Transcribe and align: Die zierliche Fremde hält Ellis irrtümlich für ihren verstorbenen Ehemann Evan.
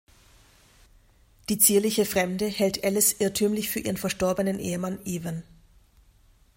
Die 1.49 1.59
zierliche 1.59 2.05
Fremde 2.05 2.47
hält 2.47 2.83
Ellis 2.83 3.13
irrtümlich 3.19 3.69
für 3.69 3.77
ihren 3.81 3.97
verstorbenen 3.97 4.57
Ehemann 4.59 4.97
Evan. 5.05 5.43